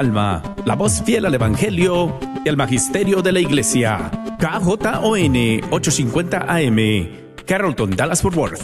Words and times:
Alma, 0.00 0.42
la 0.64 0.76
voz 0.76 1.02
fiel 1.02 1.26
al 1.26 1.34
Evangelio 1.34 2.18
y 2.42 2.48
al 2.48 2.56
Magisterio 2.56 3.20
de 3.20 3.32
la 3.32 3.40
Iglesia. 3.40 4.10
KJON 4.38 5.36
850 5.70 6.46
AM, 6.48 7.08
Carrollton, 7.44 7.90
Dallas 7.90 8.22
Fort 8.22 8.34
Worth. 8.34 8.62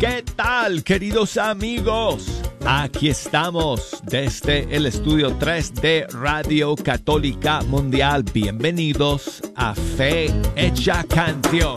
¿Qué 0.00 0.24
tal, 0.34 0.82
queridos 0.82 1.36
amigos? 1.36 2.42
Aquí 2.66 3.08
estamos 3.08 4.02
desde 4.02 4.66
el 4.74 4.86
estudio 4.86 5.36
3 5.38 5.74
de 5.76 6.08
Radio 6.08 6.74
Católica 6.74 7.60
Mundial. 7.62 8.24
Bienvenidos 8.34 9.40
a 9.54 9.76
Fe 9.76 10.26
Hecha 10.56 11.04
Canción. 11.04 11.76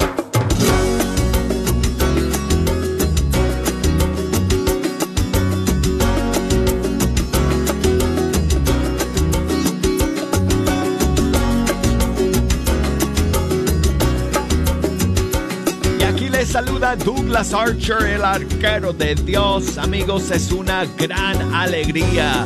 Saluda 16.65 16.96
Douglas 16.96 17.54
Archer, 17.56 18.04
el 18.04 18.24
arquero 18.24 18.93
de 18.93 19.15
Dios. 19.15 19.79
Amigos, 19.79 20.29
es 20.29 20.51
una 20.51 20.86
gran 20.86 21.56
alegría 21.56 22.46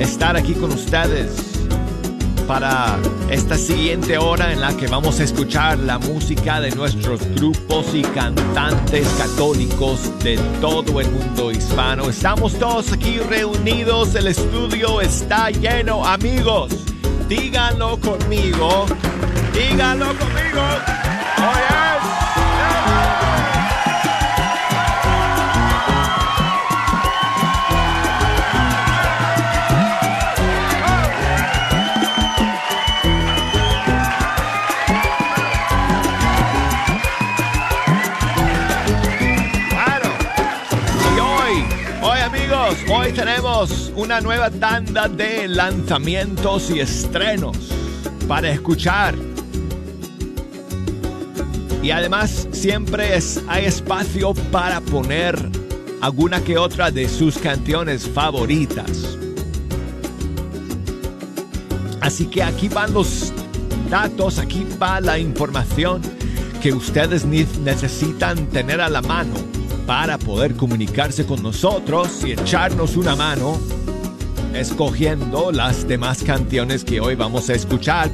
estar 0.00 0.36
aquí 0.36 0.52
con 0.54 0.72
ustedes 0.72 1.30
para 2.48 2.98
esta 3.30 3.56
siguiente 3.56 4.18
hora 4.18 4.52
en 4.52 4.60
la 4.60 4.76
que 4.76 4.88
vamos 4.88 5.20
a 5.20 5.24
escuchar 5.24 5.78
la 5.78 6.00
música 6.00 6.60
de 6.60 6.72
nuestros 6.72 7.20
grupos 7.36 7.86
y 7.94 8.02
cantantes 8.02 9.06
católicos 9.10 10.00
de 10.24 10.36
todo 10.60 11.00
el 11.00 11.08
mundo 11.08 11.52
hispano. 11.52 12.10
Estamos 12.10 12.58
todos 12.58 12.92
aquí 12.92 13.18
reunidos, 13.20 14.16
el 14.16 14.26
estudio 14.26 15.00
está 15.00 15.50
lleno, 15.50 16.04
amigos. 16.04 16.72
Díganlo 17.28 18.00
conmigo, 18.00 18.86
díganlo 19.54 20.06
conmigo. 20.06 21.07
Tenemos 43.18 43.92
una 43.96 44.20
nueva 44.20 44.48
tanda 44.48 45.08
de 45.08 45.48
lanzamientos 45.48 46.70
y 46.70 46.78
estrenos 46.78 47.56
para 48.28 48.48
escuchar. 48.48 49.16
Y 51.82 51.90
además 51.90 52.46
siempre 52.52 53.16
es, 53.16 53.42
hay 53.48 53.64
espacio 53.64 54.34
para 54.52 54.80
poner 54.80 55.36
alguna 56.00 56.40
que 56.44 56.58
otra 56.58 56.92
de 56.92 57.08
sus 57.08 57.38
canciones 57.38 58.08
favoritas. 58.08 59.18
Así 62.00 62.26
que 62.26 62.44
aquí 62.44 62.68
van 62.68 62.94
los 62.94 63.32
datos, 63.90 64.38
aquí 64.38 64.64
va 64.80 65.00
la 65.00 65.18
información 65.18 66.02
que 66.62 66.72
ustedes 66.72 67.24
necesitan 67.24 68.46
tener 68.46 68.80
a 68.80 68.88
la 68.88 69.02
mano 69.02 69.47
para 69.88 70.18
poder 70.18 70.54
comunicarse 70.54 71.24
con 71.24 71.42
nosotros 71.42 72.22
y 72.22 72.32
echarnos 72.32 72.94
una 72.94 73.16
mano 73.16 73.58
escogiendo 74.52 75.50
las 75.50 75.88
demás 75.88 76.22
canciones 76.22 76.84
que 76.84 77.00
hoy 77.00 77.14
vamos 77.14 77.48
a 77.48 77.54
escuchar. 77.54 78.10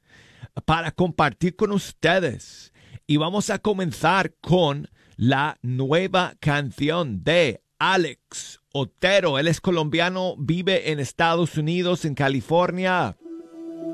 para 0.65 0.91
compartir 0.93 1.55
con 1.55 1.71
ustedes. 1.71 2.73
Y 3.07 3.19
vamos 3.19 3.51
a 3.51 3.59
comenzar 3.59 4.35
con 4.41 4.89
la 5.17 5.59
nueva 5.63 6.35
canción 6.41 7.25
de 7.25 7.63
Alex 7.79 8.61
Otero. 8.73 9.39
Él 9.39 9.49
es 9.49 9.61
colombiano, 9.61 10.35
vive 10.39 10.93
en 10.93 11.01
Estados 11.01 11.57
Unidos, 11.57 12.05
en 12.05 12.15
California. 12.15 13.17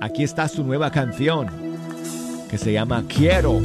Aquí 0.00 0.25
está 0.25 0.49
su 0.49 0.65
nueva 0.65 0.91
canción 0.91 1.49
que 2.50 2.59
se 2.59 2.72
llama 2.72 3.05
Quiero. 3.09 3.61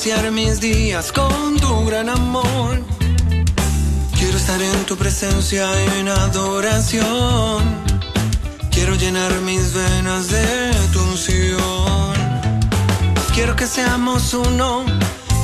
Saciar 0.00 0.30
mis 0.30 0.60
días 0.60 1.12
con 1.12 1.60
tu 1.60 1.84
gran 1.84 2.08
amor. 2.08 2.82
Quiero 4.18 4.36
estar 4.38 4.62
en 4.62 4.86
tu 4.86 4.96
presencia 4.96 5.66
en 5.98 6.08
adoración. 6.08 7.62
Quiero 8.70 8.94
llenar 8.94 9.30
mis 9.42 9.74
venas 9.74 10.30
de 10.30 10.72
tu 10.90 11.02
unción. 11.02 12.14
Quiero 13.34 13.54
que 13.56 13.66
seamos 13.66 14.32
uno, 14.32 14.86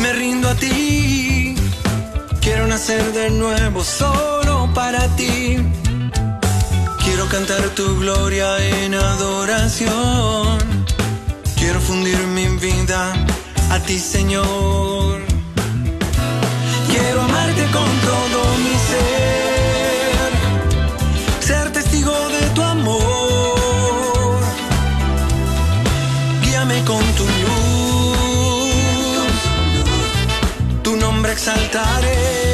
me 0.00 0.14
rindo 0.14 0.49
a 0.49 0.55
ti. 0.55 1.55
Quiero 2.41 2.67
nacer 2.67 3.12
de 3.12 3.29
nuevo 3.29 3.85
solo 3.85 4.70
para 4.73 5.06
ti. 5.17 5.58
Quiero 7.05 7.29
cantar 7.29 7.62
tu 7.75 7.99
gloria 7.99 8.49
en 8.81 8.94
adoración. 8.94 10.58
Quiero 11.58 11.79
fundir 11.79 12.19
mi 12.29 12.47
vida 12.56 13.12
a 13.71 13.79
ti, 13.81 13.99
Señor. 13.99 15.21
Quiero 16.89 17.23
amarte 17.23 17.65
con 17.77 17.91
todo 18.09 18.39
mi 18.65 18.77
ser. 18.91 20.31
Ser 21.41 21.73
testigo 21.73 22.13
de 22.29 22.43
tu 22.55 22.63
amor. 22.63 24.41
Guíame 26.43 26.85
con 26.85 27.05
tu 27.19 27.25
luz. 27.25 28.17
Tu 30.83 30.97
nombre 30.97 31.33
exaltaré. 31.33 32.45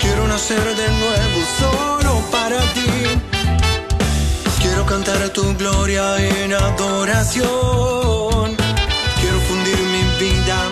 Quiero 0.00 0.28
nacer 0.28 0.62
de 0.62 0.88
nuevo 0.88 1.40
solo 1.58 2.22
para 2.30 2.60
ti. 2.74 2.90
Quiero 4.60 4.84
cantar 4.86 5.30
tu 5.30 5.54
gloria 5.56 6.16
en 6.18 6.52
adoración. 6.52 7.46
Quiero 9.20 9.40
fundir 9.48 9.78
mi 9.78 10.02
vida 10.20 10.71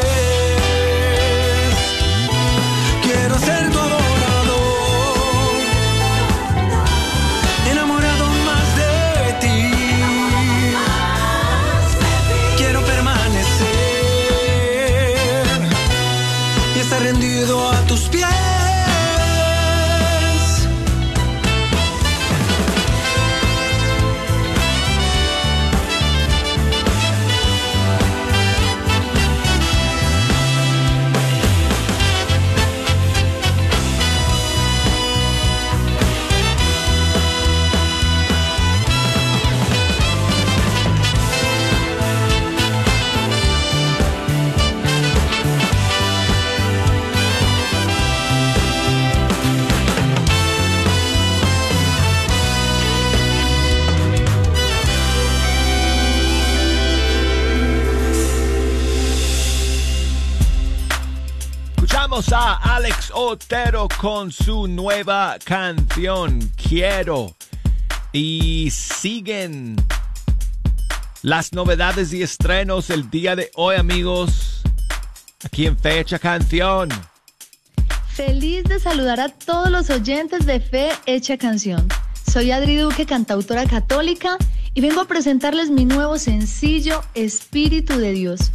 a 0.00 0.21
A 62.12 62.74
Alex 62.74 63.10
Otero 63.14 63.88
con 63.98 64.30
su 64.30 64.68
nueva 64.68 65.38
canción 65.42 66.40
Quiero. 66.56 67.34
Y 68.12 68.68
siguen 68.70 69.76
las 71.22 71.54
novedades 71.54 72.12
y 72.12 72.22
estrenos 72.22 72.90
el 72.90 73.08
día 73.08 73.34
de 73.34 73.50
hoy, 73.54 73.76
amigos. 73.76 74.60
Aquí 75.42 75.64
en 75.64 75.78
Fecha 75.78 76.18
Canción. 76.18 76.90
Feliz 78.08 78.64
de 78.64 78.78
saludar 78.78 79.18
a 79.18 79.30
todos 79.30 79.70
los 79.70 79.88
oyentes 79.88 80.44
de 80.44 80.60
Fe 80.60 80.90
Hecha 81.06 81.38
Canción. 81.38 81.88
Soy 82.30 82.50
Adri 82.50 82.76
Duque, 82.76 83.06
cantautora 83.06 83.64
católica, 83.64 84.36
y 84.74 84.82
vengo 84.82 85.00
a 85.00 85.08
presentarles 85.08 85.70
mi 85.70 85.86
nuevo 85.86 86.18
sencillo 86.18 87.02
Espíritu 87.14 87.96
de 87.96 88.12
Dios. 88.12 88.52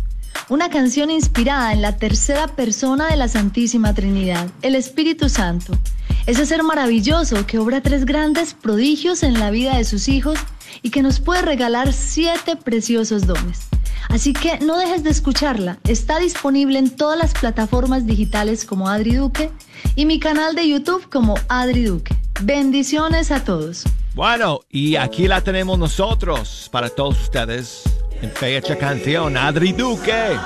Una 0.49 0.69
canción 0.69 1.11
inspirada 1.11 1.73
en 1.73 1.81
la 1.81 1.97
tercera 1.97 2.47
persona 2.47 3.07
de 3.07 3.17
la 3.17 3.27
Santísima 3.27 3.93
Trinidad, 3.93 4.47
el 4.61 4.75
Espíritu 4.75 5.29
Santo. 5.29 5.77
Ese 6.25 6.45
ser 6.45 6.63
maravilloso 6.63 7.45
que 7.45 7.59
obra 7.59 7.81
tres 7.81 8.05
grandes 8.05 8.53
prodigios 8.53 9.23
en 9.23 9.39
la 9.39 9.49
vida 9.49 9.77
de 9.77 9.83
sus 9.83 10.07
hijos 10.07 10.39
y 10.81 10.89
que 10.89 11.01
nos 11.01 11.19
puede 11.19 11.41
regalar 11.41 11.93
siete 11.93 12.55
preciosos 12.55 13.27
dones. 13.27 13.67
Así 14.09 14.33
que 14.33 14.59
no 14.59 14.77
dejes 14.77 15.03
de 15.03 15.09
escucharla. 15.09 15.79
Está 15.85 16.19
disponible 16.19 16.79
en 16.79 16.89
todas 16.89 17.17
las 17.17 17.33
plataformas 17.33 18.05
digitales 18.05 18.65
como 18.65 18.87
Adri 18.87 19.15
Duque 19.15 19.51
y 19.95 20.05
mi 20.05 20.19
canal 20.19 20.55
de 20.55 20.67
YouTube 20.67 21.09
como 21.09 21.35
Adri 21.49 21.83
Duque. 21.83 22.15
Bendiciones 22.41 23.31
a 23.31 23.43
todos. 23.43 23.83
Bueno, 24.13 24.61
y 24.69 24.95
aquí 24.95 25.27
la 25.27 25.41
tenemos 25.41 25.77
nosotros 25.77 26.69
para 26.71 26.89
todos 26.89 27.21
ustedes 27.21 27.83
en 28.21 28.31
Fecha 28.31 28.75
Canción. 28.77 29.35
Adri 29.37 29.73
Duque. 29.73 30.37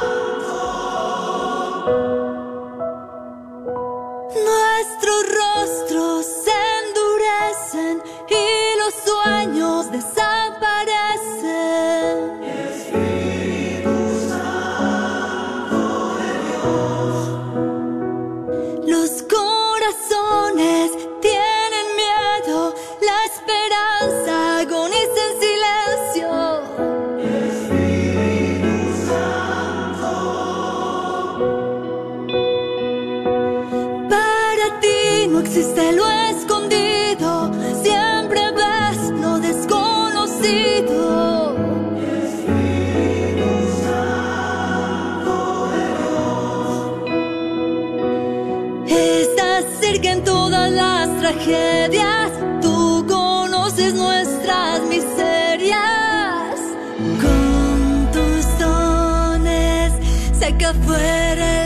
Nuestros 4.49 5.21
rostros 5.39 6.25
se 6.43 6.55
endurecen 6.81 7.95
y 8.29 8.43
los 8.79 8.93
sueños 9.05 9.91
desaparecen. 9.91 12.00
Existe 35.53 35.91
lo 35.91 36.09
escondido, 36.09 37.51
siempre 37.83 38.39
ves 38.53 39.09
lo 39.19 39.37
desconocido. 39.39 41.01
Estás 48.87 49.65
cerca 49.81 50.11
en 50.11 50.23
todas 50.23 50.71
las 50.71 51.19
tragedias, 51.19 52.31
tú 52.61 53.05
conoces 53.09 53.93
nuestras 53.93 54.83
miserias. 54.83 56.61
Con 57.19 58.09
tus 58.13 58.57
dones 58.57 59.91
saca 60.39 60.73
fuera 60.85 61.60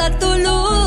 a 0.00 0.08
tu 0.18 0.30
luz 0.44 0.79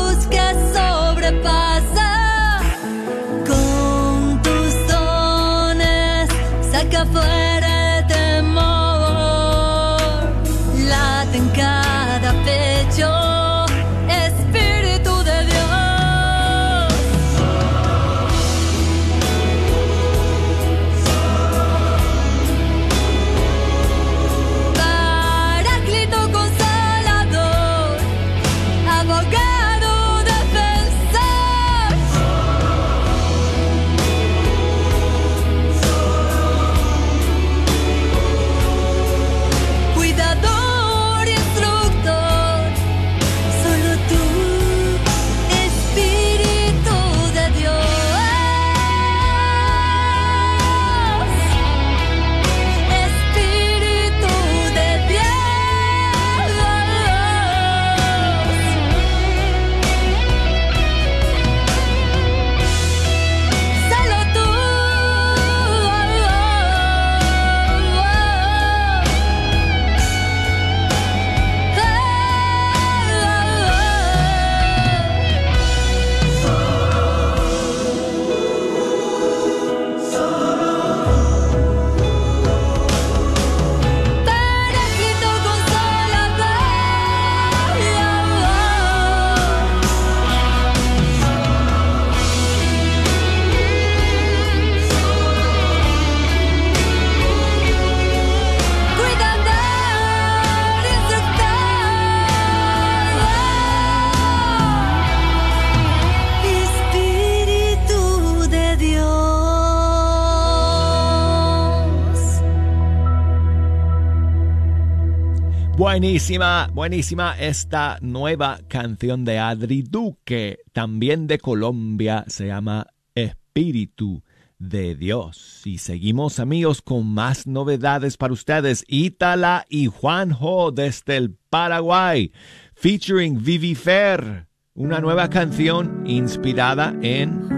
Buenísima, 115.76 116.70
buenísima 116.72 117.34
esta 117.36 117.98
nueva 118.00 118.60
canción 118.68 119.24
de 119.24 119.40
Adri 119.40 119.82
Duque, 119.82 120.60
también 120.72 121.26
de 121.26 121.40
Colombia, 121.40 122.24
se 122.28 122.46
llama 122.46 122.86
Espíritu 123.16 124.22
de 124.56 124.94
Dios. 124.94 125.62
Y 125.64 125.78
seguimos 125.78 126.38
amigos 126.38 126.80
con 126.80 127.12
más 127.12 127.48
novedades 127.48 128.16
para 128.16 128.32
ustedes. 128.32 128.84
Ítala 128.86 129.66
y 129.68 129.86
Juanjo 129.86 130.70
desde 130.70 131.16
el 131.16 131.34
Paraguay, 131.50 132.32
featuring 132.76 133.42
Vivi 133.42 133.74
Fer, 133.74 134.46
una 134.74 135.00
nueva 135.00 135.28
canción 135.28 136.04
inspirada 136.06 136.94
en 137.02 137.48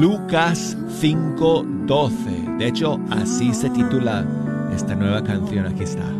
Lucas 0.00 0.76
5:12. 1.00 2.58
De 2.58 2.68
hecho, 2.68 3.00
así 3.10 3.52
se 3.54 3.70
titula 3.70 4.24
esta 4.72 4.94
nueva 4.94 5.24
canción. 5.24 5.66
Aquí 5.66 5.82
está. 5.82 6.19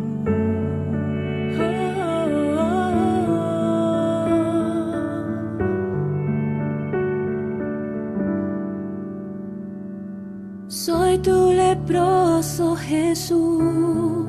Soy 11.10 11.18
tu 11.18 11.52
leproso 11.52 12.76
Jesús. 12.76 14.28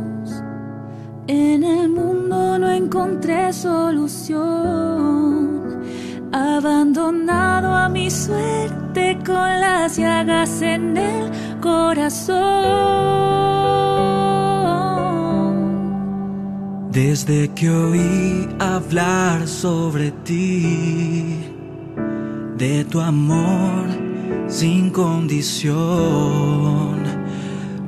En 1.27 1.63
el 1.63 1.89
mundo 1.89 2.57
no 2.57 2.71
encontré 2.71 3.53
solución. 3.53 4.39
Abandonado 6.33 7.75
a 7.75 7.87
mi 7.87 8.09
suerte 8.09 9.15
con 9.23 9.61
las 9.61 9.95
llagas 9.97 10.59
en 10.63 10.97
el 10.97 11.29
corazón. 11.61 12.39
Desde 16.91 17.49
que 17.49 17.69
oí 17.69 18.49
hablar 18.57 19.47
sobre 19.47 20.09
ti, 20.23 21.45
de 22.57 22.85
tu 22.85 22.99
amor 22.99 24.10
sin 24.51 24.89
condición, 24.89 25.71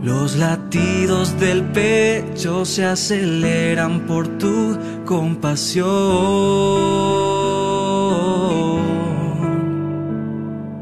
los 0.01 0.37
latidos 0.37 1.37
del 1.39 1.63
pecho 1.65 2.63
se 2.63 2.85
aceleran 2.85 4.07
por 4.07 4.27
tu 4.39 4.77
compasión. 5.05 5.87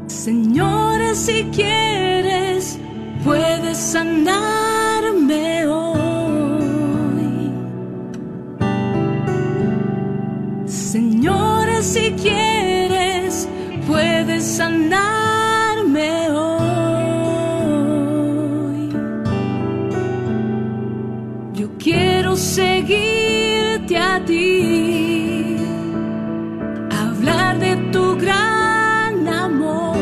Señor, 0.08 1.16
si 1.16 1.46
quieres, 1.52 2.78
puedes 3.24 3.78
sanarme 3.78 5.66
hoy. 5.66 7.52
Señor, 10.68 11.68
si 11.82 12.12
quieres, 12.12 12.51
seguirte 22.52 23.98
a 23.98 24.20
ti, 24.26 25.56
hablar 27.02 27.58
de 27.60 27.78
tu 27.94 28.18
gran 28.18 29.26
amor. 29.28 29.98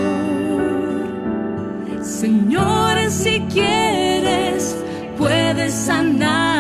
Señor, 2.01 2.95
si 3.11 3.39
quieres, 3.53 4.75
puedes 5.17 5.73
sanarme 5.73 6.58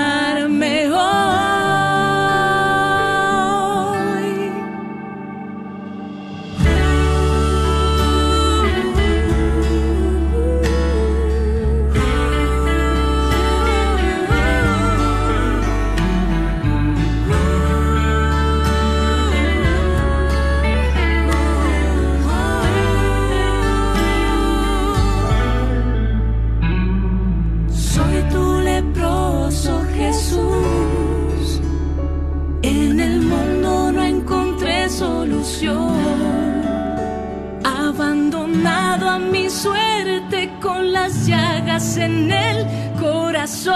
en 41.97 42.31
el 42.31 42.67
corazón. 42.99 43.73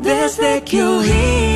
Desde 0.00 0.62
que 0.62 0.84
oí 0.84 1.47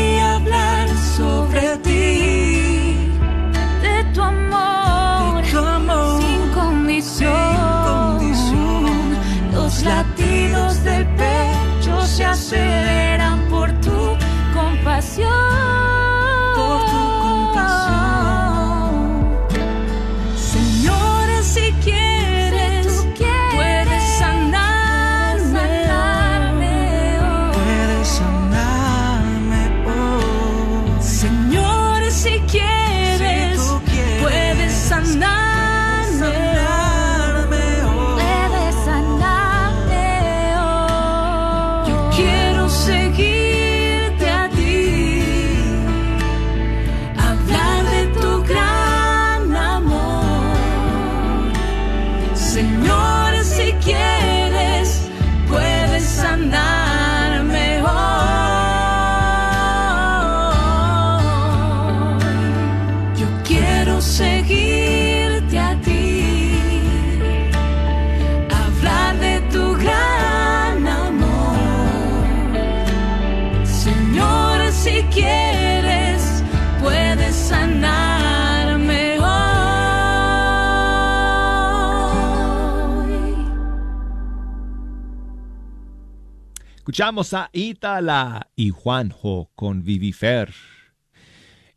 Escuchamos 86.92 87.32
a 87.32 87.48
Itala 87.54 88.50
y 88.54 88.68
Juanjo 88.68 89.50
con 89.54 89.82
Vivifer. 89.82 90.52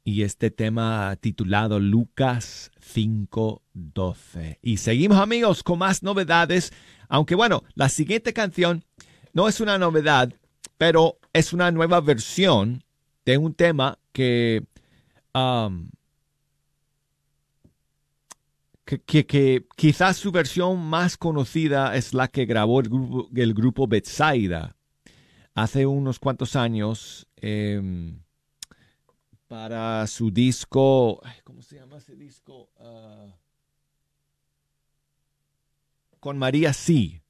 Y 0.04 0.23
este 0.23 0.51
tema 0.51 1.15
titulado 1.21 1.80
Lucas 1.80 2.69
5:12. 2.82 4.60
Y 4.62 4.75
seguimos 4.75 5.19
amigos 5.19 5.63
con 5.63 5.80
más 5.80 6.04
novedades, 6.04 6.73
aunque 7.08 7.34
bueno, 7.34 7.63
la 7.75 7.88
siguiente 7.88 8.34
canción 8.34 8.84
no 9.32 9.47
es 9.47 9.62
una 9.62 9.78
novedad, 9.78 10.34
pero 10.78 11.17
es 11.32 11.54
una 11.54 11.71
nueva 11.71 12.01
versión 12.01 12.84
de 13.23 13.38
un 13.38 13.54
tema 13.54 13.97
que, 14.12 14.65
um, 15.34 15.91
que, 18.84 19.65
quizás 19.78 20.17
su 20.17 20.34
versión 20.34 20.86
más 20.86 21.15
conocida 21.15 21.95
es 21.95 22.13
la 22.13 22.28
que 22.28 22.45
grabó 22.45 22.82
el 22.82 22.89
grupo, 22.89 23.30
el 23.34 23.54
grupo 23.54 23.88
Betsaida 23.88 24.74
hace 25.55 25.85
unos 25.85 26.19
cuantos 26.19 26.55
años 26.55 27.27
em, 27.37 28.21
para 29.47 30.05
su 30.05 30.29
disco, 30.29 31.21
¿cómo 31.43 31.61
se 31.61 31.77
llama 31.77 31.97
ese 31.97 32.15
disco? 32.15 32.69
Ah, 32.77 33.33
con 36.19 36.37
María 36.37 36.73
Sí. 36.73 37.21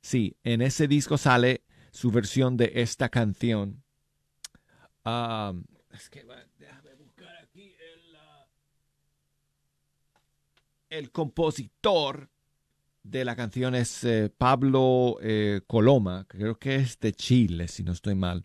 Sí, 0.00 0.36
en 0.44 0.62
ese 0.62 0.86
disco 0.86 1.18
sale 1.18 1.64
su 1.90 2.12
versión 2.12 2.56
de 2.56 2.70
esta 2.76 3.08
canción. 3.08 3.82
Ah, 5.04 5.52
es 5.90 6.08
que 6.08 6.24
déjame 6.58 6.94
buscar 6.94 7.36
aquí 7.38 7.74
el, 7.74 8.16
ah, 8.16 8.46
el 10.90 11.10
compositor 11.10 12.30
de 13.10 13.24
la 13.24 13.36
canción 13.36 13.74
es 13.74 14.04
eh, 14.04 14.30
Pablo 14.36 15.18
eh, 15.22 15.60
Coloma, 15.66 16.26
creo 16.28 16.58
que 16.58 16.76
es 16.76 16.98
de 16.98 17.12
Chile, 17.12 17.68
si 17.68 17.82
no 17.82 17.92
estoy 17.92 18.14
mal. 18.14 18.44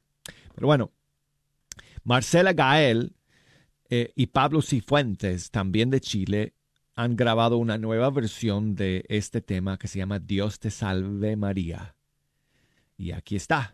Pero 0.54 0.67
bueno, 0.67 0.91
Marcela 2.04 2.54
Gael 2.54 3.15
eh, 3.89 4.12
y 4.15 4.28
Pablo 4.28 4.62
Cifuentes, 4.62 5.52
también 5.52 5.89
de 5.89 6.02
Chile, 6.02 6.54
han 6.95 7.15
grabado 7.15 7.58
una 7.58 7.78
nueva 7.78 8.10
versión 8.10 8.76
de 8.76 9.06
este 9.10 9.41
tema 9.41 9.78
que 9.78 9.88
se 9.88 10.00
llama 10.00 10.19
Dios 10.19 10.60
te 10.60 10.69
salve 10.69 11.36
María. 11.36 11.95
Y 12.97 13.12
aquí 13.12 13.36
está. 13.36 13.74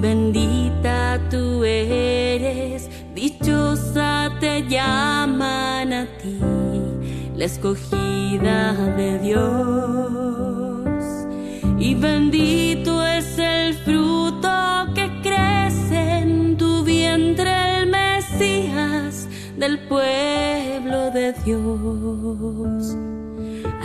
Bendita 0.00 1.18
tú 1.30 1.64
eres, 1.64 2.88
dichosa 3.14 4.30
te 4.38 4.66
llaman 4.68 5.92
a 5.92 6.06
ti, 6.18 6.38
la 7.34 7.44
escogida 7.44 8.72
de 8.96 9.18
Dios. 9.20 9.44
Y 11.78 11.94
bendito 11.94 13.04
es 13.04 13.38
el 13.38 13.74
fruto 13.74 14.86
que 14.94 15.10
crece 15.22 16.18
en 16.18 16.56
tu 16.56 16.84
vientre, 16.84 17.80
el 17.80 17.86
Mesías 17.88 19.28
del 19.56 19.78
pueblo 19.88 21.10
de 21.10 21.32
Dios 21.44 22.96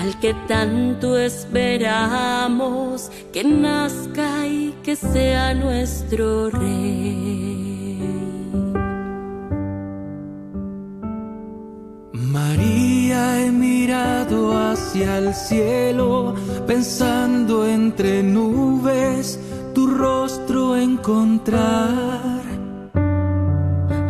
al 0.02 0.20
que 0.20 0.34
tanto 0.48 1.18
esperamos 1.18 3.12
que 3.32 3.44
nazca 3.44 4.48
y 4.48 4.61
que 4.92 4.98
sea 4.98 5.54
nuestro 5.54 6.50
rey. 6.50 7.98
María, 12.12 13.22
he 13.42 13.52
mirado 13.52 14.52
hacia 14.52 15.20
el 15.20 15.34
cielo, 15.34 16.36
pensando 16.68 17.66
entre 17.66 18.22
nubes 18.22 19.40
tu 19.74 19.88
rostro 19.88 20.76
encontrar. 20.76 22.42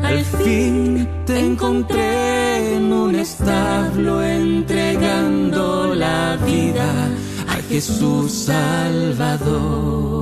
Al 0.09 0.19
fin 0.43 1.07
te 1.27 1.39
encontré 1.39 2.77
en 2.77 2.91
un 2.91 3.13
establo 3.13 4.23
entregando 4.23 5.93
la 5.93 6.37
vida 6.37 6.89
a 7.49 7.55
Jesús 7.69 8.31
Salvador. 8.49 10.20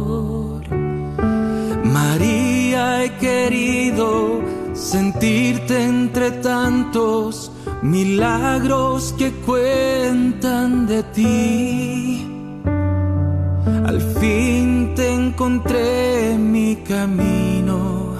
He 2.99 3.09
querido 3.17 4.41
sentirte 4.73 5.83
entre 5.83 6.31
tantos 6.31 7.51
milagros 7.81 9.13
que 9.17 9.31
cuentan 9.31 10.87
de 10.87 11.03
ti. 11.03 12.25
Al 13.85 14.01
fin 14.19 14.93
te 14.95 15.13
encontré 15.13 16.37
mi 16.37 16.75
camino 16.77 18.13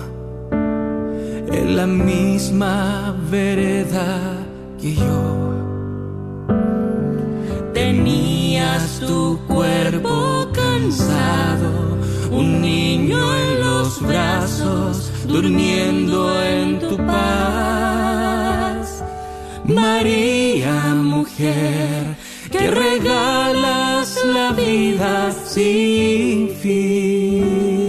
en 1.51 1.75
la 1.75 1.87
misma 1.87 3.15
vereda 3.29 4.37
que 4.79 4.95
yo. 4.95 5.39
Tenías 7.73 8.99
tu 8.99 9.39
cuerpo 9.47 10.47
cansado, 10.53 11.97
un 12.31 12.61
niño 12.61 13.35
en 13.35 13.58
brazos, 14.01 15.11
durmiendo 15.25 16.41
en 16.43 16.79
tu 16.79 16.97
paz. 16.97 19.03
María, 19.65 20.95
mujer, 20.95 22.17
que 22.51 22.71
regalas 22.71 24.17
la 24.25 24.25
la 24.25 24.51
vida 24.51 25.31
sin 25.31 26.49
fin. 26.61 27.79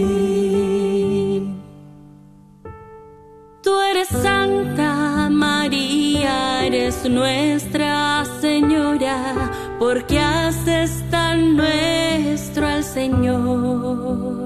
Tú 3.63 3.71
eres 3.91 4.09
Santa 4.09 5.29
María, 5.31 6.67
eres 6.67 7.09
nuestra 7.09 8.25
Señora, 8.41 9.51
porque 9.79 10.19
haces 10.19 11.05
tan 11.11 11.57
nuestro 11.57 12.67
al 12.67 12.85
Señor. 12.85 14.40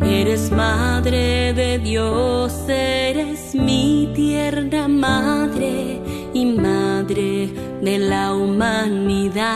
Eres 0.00 0.50
Madre 0.50 1.52
de 1.52 1.78
Dios, 1.78 2.52
eres 2.68 3.54
mi 3.54 4.10
tierna 4.14 4.88
Madre 4.88 6.00
y 6.32 6.44
Madre 6.44 7.48
de 7.82 7.98
la 7.98 8.34
humanidad. 8.34 9.48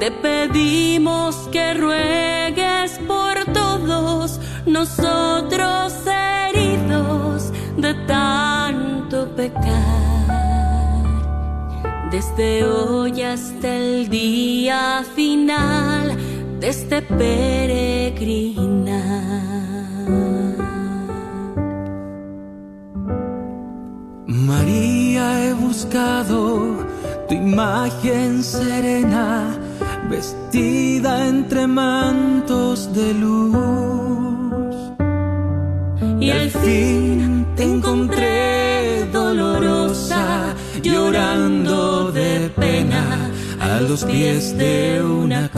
Te 0.00 0.10
pedimos 0.10 1.48
que 1.52 1.74
ruegues 1.74 2.98
por 3.06 3.44
todos 3.52 4.40
nosotros 4.66 5.94
heridos 6.06 7.52
de 7.76 7.94
tanto 8.06 9.28
pecar. 9.36 10.04
Desde 12.10 12.64
hoy 12.64 13.22
hasta 13.22 13.76
el 13.76 14.08
día 14.08 15.04
final 15.14 16.16
de 16.60 16.68
este 16.68 17.02
peregrinar. 17.02 18.54
María, 24.26 25.44
he 25.44 25.52
buscado 25.54 26.86
tu 27.28 27.34
imagen 27.34 28.42
serena, 28.42 29.58
vestida 30.08 31.26
entre 31.28 31.66
mantos 31.66 32.92
de 32.92 33.14
luz. 33.14 34.74
Y 36.20 36.30
al 36.30 36.50
fin 36.50 37.46
te 37.56 37.64
encontré 37.64 39.06
dolorosa, 39.12 40.54
llorando 40.82 42.10
de 42.12 42.50
pena 42.56 43.30
a 43.60 43.80
los 43.80 44.04
pies 44.04 44.56
de 44.56 45.02
una 45.02 45.48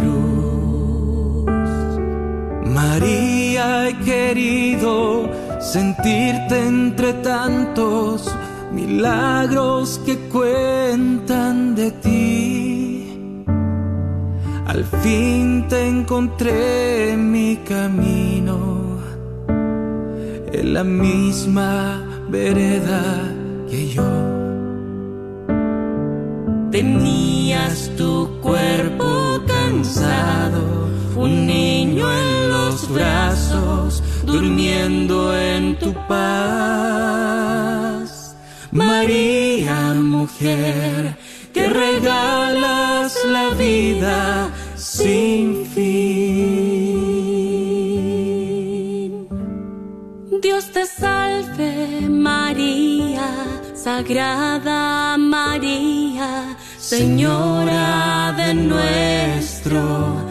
he 3.87 3.95
querido 3.99 5.31
sentirte 5.61 6.67
entre 6.67 7.13
tantos 7.15 8.29
milagros 8.73 10.01
que 10.05 10.19
cuentan 10.29 11.75
de 11.77 11.91
ti. 11.93 13.45
Al 14.67 14.85
fin 14.85 15.67
te 15.69 15.87
encontré 15.87 17.13
en 17.13 17.31
mi 17.31 17.57
camino, 17.59 18.99
en 20.53 20.75
la 20.75 20.83
misma 20.83 22.03
vereda 22.29 23.03
que 23.71 23.89
yo. 23.89 24.11
Tenías 26.73 27.91
tu 27.97 28.29
cuerpo 28.43 29.41
cansado, 29.47 30.89
un 31.17 31.47
niño 31.47 32.11
en 32.11 32.36
los 32.77 32.89
brazos, 32.91 34.03
durmiendo 34.25 35.35
en 35.35 35.79
tu 35.79 35.95
paz. 36.09 37.27
María, 38.71 39.95
mujer, 39.95 41.17
que 41.55 41.69
regalas 41.69 43.17
la 43.25 43.49
vida 43.51 44.51
sin 44.75 45.65
fin. 45.65 46.27
Dios 50.43 50.71
te 50.75 50.85
salve, 50.85 52.01
María, 52.11 53.29
Sagrada 53.75 55.17
María, 55.17 56.59
Señora 56.79 58.35
de 58.37 58.53
nuestro 58.53 60.26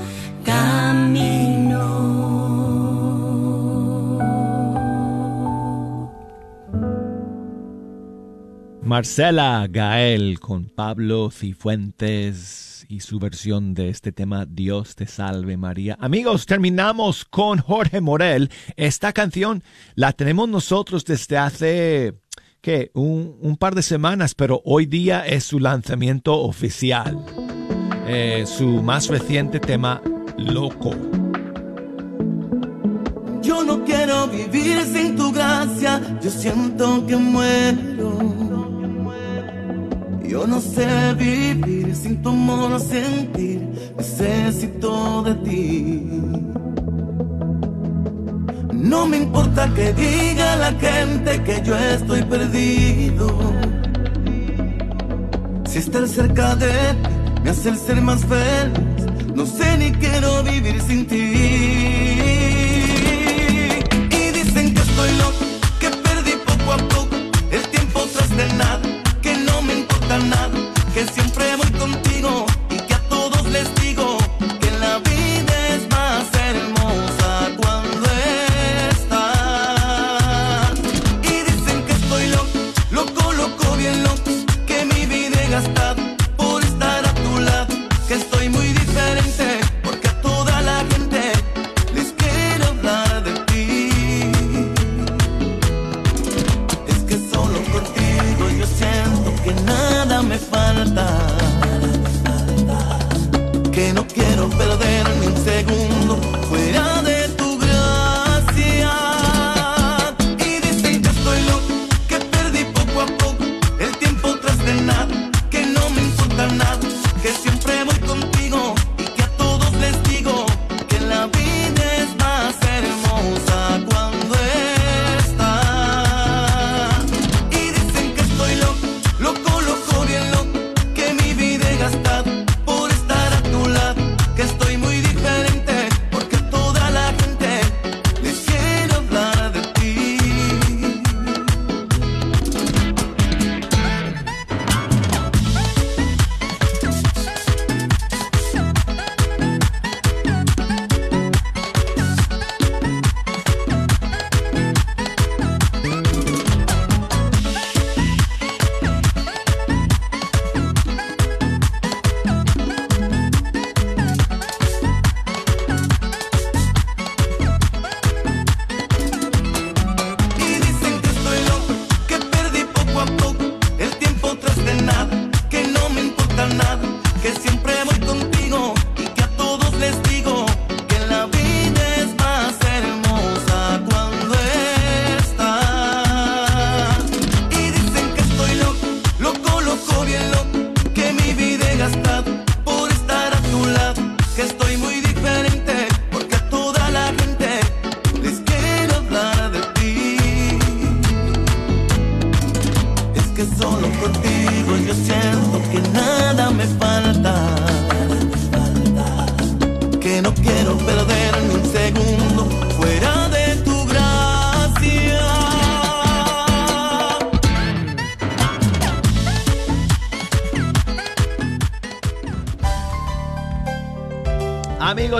Marcela 8.85 9.67
Gael 9.67 10.39
con 10.39 10.65
Pablo 10.65 11.31
Cifuentes 11.31 12.85
y 12.87 12.99
su 12.99 13.17
versión 13.17 13.73
de 13.73 13.89
este 13.89 14.11
tema 14.11 14.45
Dios 14.45 14.95
te 14.95 15.07
salve 15.07 15.57
María. 15.57 15.97
Amigos, 15.99 16.45
terminamos 16.45 17.25
con 17.25 17.57
Jorge 17.57 17.99
Morel. 17.99 18.51
Esta 18.75 19.11
canción 19.11 19.63
la 19.95 20.13
tenemos 20.13 20.47
nosotros 20.49 21.03
desde 21.03 21.35
hace 21.39 22.13
¿qué? 22.61 22.91
Un, 22.93 23.35
un 23.41 23.57
par 23.57 23.73
de 23.73 23.81
semanas, 23.81 24.35
pero 24.35 24.61
hoy 24.63 24.85
día 24.85 25.25
es 25.25 25.45
su 25.45 25.59
lanzamiento 25.59 26.39
oficial. 26.39 27.25
Eh, 28.07 28.45
su 28.45 28.83
más 28.83 29.07
reciente 29.07 29.59
tema, 29.59 29.99
Loco. 30.37 30.91
Yo 33.41 33.63
no 33.63 33.83
quiero 33.83 34.27
vivir 34.27 34.83
sin 34.83 35.15
tu 35.15 35.31
gracia, 35.31 36.19
yo 36.21 36.29
siento 36.29 37.03
que 37.07 37.15
muero. 37.15 38.64
Yo 40.27 40.47
no 40.47 40.59
sé 40.59 41.13
vivir 41.13 41.95
sin 41.95 42.21
tu 42.21 42.29
amor, 42.29 42.79
sentir, 42.79 43.61
necesito 43.97 45.23
de 45.23 45.35
ti. 45.35 46.09
No 48.73 49.05
me 49.05 49.17
importa 49.17 49.71
que 49.73 49.93
diga 49.93 50.55
la 50.57 50.71
gente 50.73 51.43
que 51.43 51.61
yo 51.63 51.75
estoy 51.77 52.23
perdido. 52.23 53.27
Si 55.67 55.79
estar 55.79 56.07
cerca 56.07 56.55
de 56.55 56.67
ti 56.67 57.09
me 57.43 57.49
hace 57.51 57.69
el 57.69 57.77
ser 57.77 58.01
más 58.01 58.21
feliz, 58.25 59.05
no 59.35 59.45
sé 59.45 59.77
ni 59.77 59.91
quiero 59.91 60.43
vivir 60.43 60.81
sin 60.81 61.05
ti. 61.05 62.44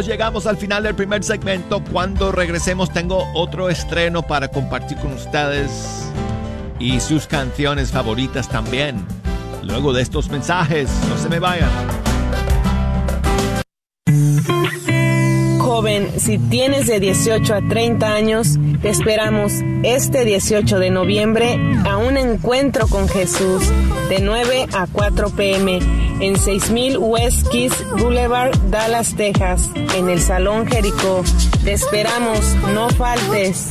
Llegamos 0.05 0.45
al 0.45 0.57
final 0.57 0.83
del 0.83 0.93
primer 0.93 1.23
segmento. 1.23 1.83
Cuando 1.91 2.31
regresemos 2.31 2.93
tengo 2.93 3.25
otro 3.33 3.71
estreno 3.71 4.21
para 4.21 4.49
compartir 4.49 4.97
con 4.99 5.13
ustedes 5.13 6.11
y 6.79 6.99
sus 6.99 7.25
canciones 7.25 7.91
favoritas 7.91 8.47
también. 8.47 9.03
Luego 9.63 9.93
de 9.93 10.03
estos 10.03 10.29
mensajes, 10.29 10.91
no 11.09 11.17
se 11.17 11.27
me 11.27 11.39
vayan. 11.39 11.69
Joven, 15.59 16.19
si 16.19 16.37
tienes 16.37 16.85
de 16.85 16.99
18 16.99 17.55
a 17.55 17.61
30 17.67 18.07
años, 18.07 18.59
te 18.83 18.89
esperamos 18.89 19.53
este 19.81 20.23
18 20.23 20.77
de 20.77 20.91
noviembre 20.91 21.59
a 21.89 21.97
un 21.97 22.17
encuentro 22.17 22.87
con 22.87 23.09
Jesús 23.09 23.63
de 24.09 24.19
9 24.21 24.67
a 24.71 24.85
4 24.85 25.31
pm 25.31 26.04
en 26.19 26.38
6000 26.38 26.97
West 26.97 27.47
Kiss 27.49 27.73
Boulevard, 27.97 28.51
Dallas, 28.69 29.15
Texas, 29.15 29.69
en 29.95 30.10
el 30.10 30.21
Salón 30.21 30.67
Jericó. 30.67 31.23
Te 31.63 31.73
esperamos, 31.73 32.56
no 32.73 32.89
faltes. 32.89 33.67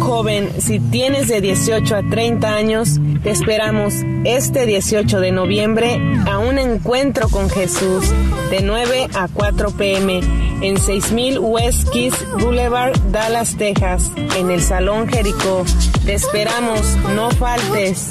Joven, 0.00 0.60
si 0.60 0.80
tienes 0.80 1.28
de 1.28 1.40
18 1.40 1.96
a 1.96 2.02
30 2.02 2.52
años, 2.52 2.98
te 3.22 3.30
esperamos 3.30 3.94
este 4.24 4.66
18 4.66 5.20
de 5.20 5.30
noviembre 5.30 6.00
a 6.26 6.38
un 6.38 6.58
encuentro 6.58 7.28
con 7.28 7.48
Jesús 7.48 8.10
de 8.50 8.60
9 8.62 9.08
a 9.14 9.28
4 9.28 9.70
pm 9.70 10.20
en 10.62 10.78
6000 10.78 11.38
West 11.38 11.88
Kiss 11.90 12.14
Boulevard, 12.40 12.98
Dallas, 13.12 13.56
Texas, 13.56 14.10
en 14.36 14.50
el 14.50 14.62
Salón 14.62 15.08
Jericó. 15.08 15.64
Te 16.04 16.14
esperamos, 16.14 16.96
no 17.14 17.30
faltes. 17.30 18.10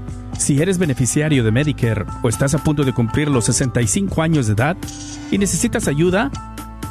Si 0.37 0.61
eres 0.61 0.77
beneficiario 0.77 1.43
de 1.43 1.51
Medicare 1.51 2.05
o 2.23 2.29
estás 2.29 2.53
a 2.53 2.57
punto 2.57 2.83
de 2.83 2.93
cumplir 2.93 3.29
los 3.29 3.45
65 3.45 4.21
años 4.21 4.47
de 4.47 4.53
edad 4.53 4.75
y 5.29 5.37
necesitas 5.37 5.87
ayuda, 5.87 6.31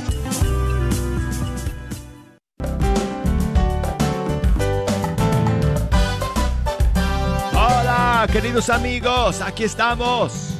Hola, 7.53 8.27
queridos 8.31 8.69
amigos, 8.69 9.41
aquí 9.41 9.63
estamos 9.63 10.53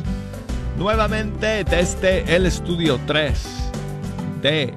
nuevamente 0.78 1.64
desde 1.64 2.36
el 2.36 2.46
estudio 2.46 3.00
3 3.08 3.72
de 4.42 4.74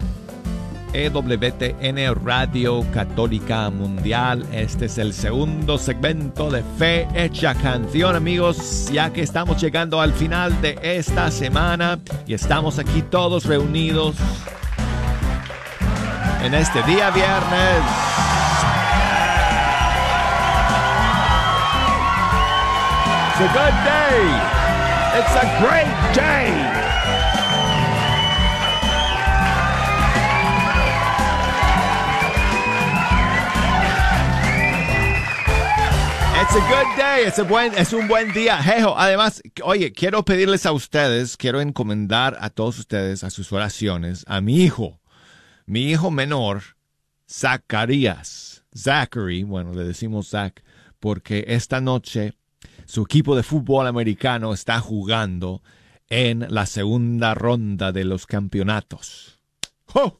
EWTN 0.92 2.24
Radio 2.24 2.84
Católica 2.92 3.70
Mundial. 3.70 4.46
Este 4.52 4.86
es 4.86 4.98
el 4.98 5.12
segundo 5.12 5.78
segmento 5.78 6.50
de 6.50 6.62
Fe 6.78 7.06
Hecha 7.14 7.54
Canción, 7.54 8.16
amigos, 8.16 8.90
ya 8.92 9.12
que 9.12 9.22
estamos 9.22 9.60
llegando 9.60 10.00
al 10.00 10.12
final 10.12 10.60
de 10.60 10.78
esta 10.82 11.30
semana 11.30 11.98
y 12.26 12.34
estamos 12.34 12.78
aquí 12.78 13.02
todos 13.02 13.44
reunidos 13.44 14.16
en 16.42 16.54
este 16.54 16.82
día 16.82 17.10
viernes. 17.10 17.82
It's 23.30 23.40
a 23.40 23.52
good 23.54 23.76
day. 23.84 24.60
It's 25.18 25.34
a 25.34 25.46
great 25.60 26.14
day. 26.14 26.69
It's 36.52 36.58
a 36.58 36.68
good 36.68 36.96
day, 36.96 37.28
it's 37.28 37.38
a 37.38 37.44
buen, 37.44 37.72
es 37.78 37.92
un 37.92 38.08
buen 38.08 38.32
día. 38.32 38.60
Jejo, 38.60 38.98
además, 38.98 39.40
oye, 39.62 39.92
quiero 39.92 40.24
pedirles 40.24 40.66
a 40.66 40.72
ustedes, 40.72 41.36
quiero 41.36 41.60
encomendar 41.60 42.36
a 42.40 42.50
todos 42.50 42.80
ustedes 42.80 43.22
a 43.22 43.30
sus 43.30 43.52
oraciones, 43.52 44.24
a 44.26 44.40
mi 44.40 44.60
hijo, 44.60 44.98
mi 45.66 45.92
hijo 45.92 46.10
menor, 46.10 46.62
Zacarías. 47.30 48.64
Zachary, 48.76 49.44
bueno, 49.44 49.74
le 49.74 49.84
decimos 49.84 50.30
Zach, 50.30 50.60
porque 50.98 51.44
esta 51.46 51.80
noche 51.80 52.34
su 52.84 53.02
equipo 53.02 53.36
de 53.36 53.44
fútbol 53.44 53.86
americano 53.86 54.52
está 54.52 54.80
jugando 54.80 55.62
en 56.08 56.44
la 56.48 56.66
segunda 56.66 57.34
ronda 57.34 57.92
de 57.92 58.02
los 58.02 58.26
campeonatos. 58.26 59.38
¡Oh! 59.94 60.18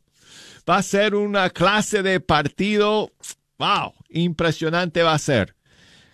Va 0.69 0.77
a 0.77 0.83
ser 0.85 1.17
una 1.17 1.51
clase 1.51 2.05
de 2.05 2.21
partido. 2.21 3.11
¡Wow! 3.59 3.95
Impresionante 4.11 5.03
va 5.03 5.15
a 5.15 5.19
ser. 5.19 5.57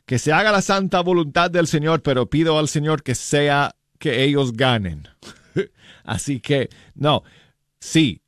Que 0.07 0.19
se 0.19 0.33
haga 0.33 0.53
la 0.53 0.63
santa 0.63 1.01
voluntad 1.01 1.51
del 1.51 1.67
Señor, 1.67 2.03
pero 2.03 2.31
pido 2.31 2.59
al 2.59 2.69
Señor 2.69 3.03
que 3.03 3.15
sea 3.15 3.77
que 3.99 4.25
ellos 4.25 4.53
ganen. 4.53 5.09
Así 6.05 6.41
que, 6.41 6.71
no, 6.95 7.23
sí. 7.81 8.23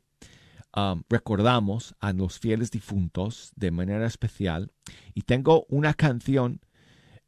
recordamos 1.08 1.94
a 2.00 2.12
los 2.12 2.38
fieles 2.38 2.70
difuntos 2.70 3.52
de 3.56 3.70
manera 3.70 4.06
especial. 4.06 4.72
Y 5.14 5.22
tengo 5.22 5.66
una 5.68 5.94
canción 5.94 6.60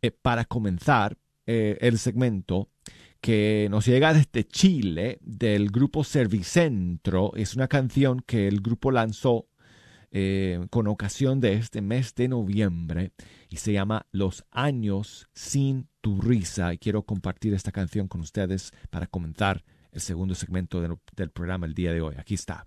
eh, 0.02 0.10
para 0.10 0.44
comenzar 0.44 1.18
eh, 1.46 1.76
el 1.80 1.98
segmento 1.98 2.68
que 3.20 3.68
nos 3.70 3.86
llega 3.86 4.14
desde 4.14 4.44
Chile 4.44 5.18
del 5.20 5.70
grupo 5.70 6.04
Servicentro. 6.04 7.32
Es 7.36 7.54
una 7.54 7.68
canción 7.68 8.22
que 8.26 8.48
el 8.48 8.60
grupo 8.60 8.90
lanzó 8.90 9.46
eh, 10.12 10.66
con 10.70 10.86
ocasión 10.88 11.40
de 11.40 11.54
este 11.54 11.82
mes 11.82 12.14
de 12.14 12.28
noviembre 12.28 13.12
y 13.48 13.56
se 13.56 13.72
llama 13.72 14.06
Los 14.10 14.44
años 14.50 15.28
sin 15.34 15.88
tu 16.00 16.20
risa. 16.20 16.72
Y 16.72 16.78
quiero 16.78 17.02
compartir 17.02 17.54
esta 17.54 17.72
canción 17.72 18.08
con 18.08 18.20
ustedes 18.22 18.72
para 18.90 19.06
comenzar 19.06 19.64
el 19.92 20.00
segundo 20.00 20.34
segmento 20.34 20.80
del 20.80 21.30
programa 21.30 21.66
el 21.66 21.74
día 21.74 21.92
de 21.92 22.00
hoy. 22.00 22.14
Aquí 22.18 22.34
está. 22.34 22.66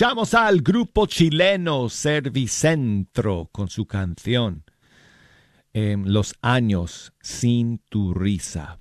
Escuchamos 0.00 0.32
al 0.32 0.62
grupo 0.62 1.04
chileno 1.04 1.90
Servicentro 1.90 3.50
con 3.52 3.68
su 3.68 3.84
canción 3.84 4.64
em, 5.74 6.06
Los 6.06 6.36
años 6.40 7.12
sin 7.20 7.80
tu 7.90 8.14
risa. 8.14 8.78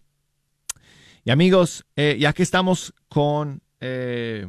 Y 1.26 1.32
amigos, 1.32 1.86
eh, 1.98 2.16
ya 2.18 2.32
que 2.32 2.42
estamos 2.42 2.94
con, 3.10 3.62
eh, 3.82 4.48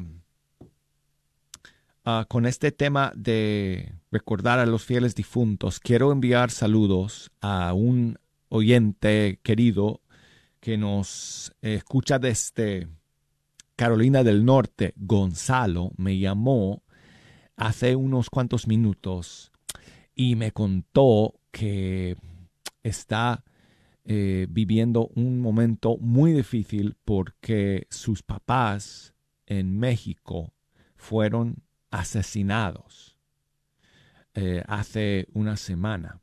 ah, 2.04 2.24
con 2.28 2.46
este 2.46 2.70
tema 2.70 3.10
de 3.16 3.92
recordar 4.12 4.60
a 4.60 4.66
los 4.66 4.84
fieles 4.84 5.16
difuntos, 5.16 5.80
quiero 5.80 6.12
enviar 6.12 6.52
saludos 6.52 7.32
a 7.40 7.72
un 7.72 8.16
oyente 8.48 9.40
querido 9.42 10.02
que 10.60 10.78
nos 10.78 11.52
escucha 11.62 12.20
desde 12.20 12.86
Carolina 13.80 14.22
del 14.22 14.44
Norte, 14.44 14.92
Gonzalo, 14.98 15.92
me 15.96 16.18
llamó 16.18 16.82
hace 17.56 17.96
unos 17.96 18.28
cuantos 18.28 18.66
minutos 18.66 19.52
y 20.14 20.36
me 20.36 20.52
contó 20.52 21.40
que 21.50 22.18
está 22.82 23.42
eh, 24.04 24.46
viviendo 24.50 25.06
un 25.14 25.40
momento 25.40 25.96
muy 25.96 26.34
difícil 26.34 26.98
porque 27.06 27.86
sus 27.88 28.22
papás 28.22 29.14
en 29.46 29.78
México 29.78 30.52
fueron 30.94 31.62
asesinados 31.90 33.16
eh, 34.34 34.62
hace 34.68 35.26
una 35.32 35.56
semana. 35.56 36.20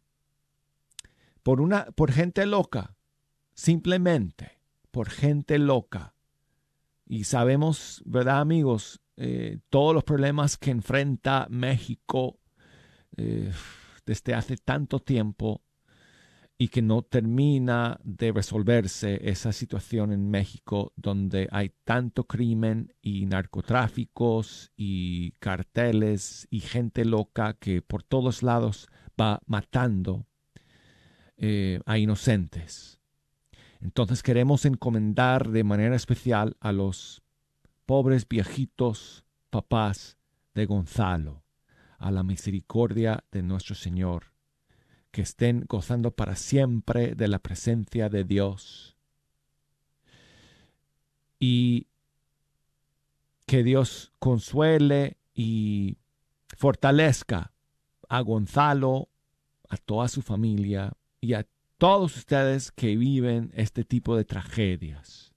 Por 1.42 1.60
una 1.60 1.86
por 1.86 2.12
gente 2.12 2.46
loca 2.46 2.96
simplemente 3.56 4.60
por 4.92 5.10
gente 5.10 5.58
loca 5.58 6.14
y 7.08 7.24
sabemos, 7.24 8.02
¿verdad 8.06 8.42
amigos? 8.42 9.02
Eh, 9.16 9.60
todos 9.70 9.94
los 9.94 10.04
problemas 10.04 10.58
que 10.58 10.72
enfrenta 10.72 11.48
México 11.50 12.40
eh, 13.16 13.52
desde 14.06 14.34
hace 14.34 14.58
tanto 14.58 15.00
tiempo 15.00 15.64
y 16.58 16.70
que 16.70 16.82
no 16.82 17.04
termina 17.04 18.00
de 18.04 18.32
resolverse 18.32 19.30
esa 19.30 19.52
situación 19.52 20.12
en 20.12 20.30
México 20.30 20.92
donde 20.96 21.48
hay 21.52 21.72
tanto 21.84 22.26
crimen 22.26 22.94
y 23.02 23.26
narcotráficos 23.28 24.72
y 24.76 25.32
carteles 25.34 26.48
y 26.50 26.62
gente 26.62 27.06
loca 27.06 27.54
que 27.54 27.82
por 27.82 28.04
todos 28.04 28.42
lados 28.44 28.88
va 29.20 29.40
matando 29.46 30.26
eh, 31.38 31.80
a 31.86 32.00
inocentes. 32.00 32.97
Entonces 33.82 34.24
queremos 34.24 34.66
encomendar 34.66 35.50
de 35.50 35.64
manera 35.64 35.96
especial 35.96 36.58
a 36.60 36.72
los 36.72 37.22
pobres 37.86 38.28
viejitos 38.28 39.24
papás 39.50 40.18
de 40.54 40.66
Gonzalo, 40.66 41.44
a 41.98 42.12
la 42.12 42.24
misericordia 42.24 43.24
de 43.32 43.44
nuestro 43.44 43.76
Señor, 43.76 44.34
que 45.12 45.22
estén 45.22 45.66
gozando 45.68 46.12
para 46.12 46.36
siempre 46.36 47.16
de 47.16 47.28
la 47.28 47.40
presencia 47.40 48.10
de 48.10 48.24
Dios. 48.24 48.98
Y 51.40 51.88
que 53.46 53.64
Dios 53.64 54.12
consuele 54.20 55.18
y 55.34 55.98
fortalezca 56.58 57.54
a 58.10 58.22
Gonzalo, 58.22 59.10
a 59.70 59.78
toda 59.78 60.08
su 60.08 60.22
familia 60.22 60.94
y 61.22 61.34
a 61.34 61.46
todos 61.78 62.16
ustedes 62.18 62.72
que 62.72 62.96
viven 62.96 63.52
este 63.56 63.84
tipo 63.84 64.16
de 64.16 64.26
tragedias, 64.26 65.34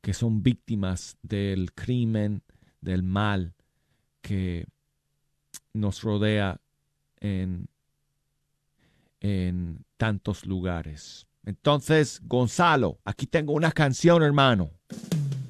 que 0.00 0.14
son 0.14 0.42
víctimas 0.42 1.18
del 1.22 1.72
crimen, 1.74 2.42
del 2.80 3.02
mal 3.02 3.54
que 4.22 4.66
nos 5.72 6.02
rodea 6.02 6.60
en, 7.20 7.68
en 9.20 9.84
tantos 9.96 10.46
lugares. 10.46 11.26
Entonces, 11.44 12.20
Gonzalo, 12.24 13.00
aquí 13.04 13.26
tengo 13.26 13.52
una 13.52 13.72
canción, 13.72 14.22
hermano, 14.22 14.70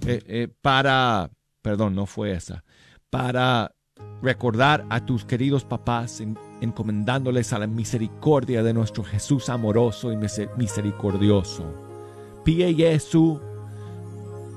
eh, 0.07 0.23
eh, 0.27 0.49
para, 0.61 1.31
perdón, 1.63 1.95
no 1.95 2.07
fue 2.07 2.33
esa, 2.33 2.65
para 3.11 3.75
recordar 4.23 4.85
a 4.91 5.05
tus 5.05 5.25
queridos 5.25 5.65
papás 5.65 6.21
en 6.21 6.37
encomendándoles 6.61 7.53
a 7.53 7.59
la 7.59 7.67
misericordia 7.67 8.63
de 8.63 8.75
nuestro 8.75 9.05
Jesús 9.05 9.49
amoroso 9.49 10.13
y 10.13 10.17
misericordioso. 10.17 11.65
Pie 12.45 12.75
Jesús, 12.75 13.39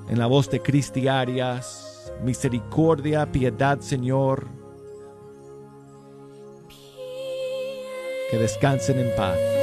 en 0.09 0.17
la 0.17 0.25
voz 0.25 0.49
de 0.49 0.61
Cristi 0.61 1.07
Arias, 1.07 2.11
misericordia, 2.23 3.31
piedad, 3.31 3.79
Señor. 3.79 4.47
Que 8.29 8.37
descansen 8.37 8.99
en 8.99 9.15
paz. 9.15 9.60